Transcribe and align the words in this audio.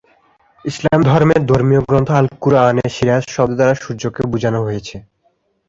ইসলাম 0.65 0.99
ধর্মের 1.09 1.41
ধর্মীয় 1.45 1.81
গ্রন্থ 1.87 2.09
আল 2.19 2.27
কুরআনে 2.41 2.85
সিরাজ 2.95 3.23
শব্দ 3.35 3.53
দ্বারা 3.57 3.73
সূর্যকে 3.81 4.21
বুঝানো 4.31 4.59
হয়েছে। 4.67 4.95